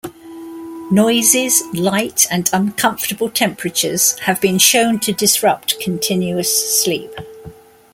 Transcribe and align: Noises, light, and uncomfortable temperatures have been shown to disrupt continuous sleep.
Noises, 0.89 1.61
light, 1.75 2.25
and 2.31 2.49
uncomfortable 2.51 3.29
temperatures 3.29 4.17
have 4.21 4.41
been 4.41 4.57
shown 4.57 4.97
to 5.01 5.11
disrupt 5.13 5.79
continuous 5.79 6.81
sleep. 6.81 7.11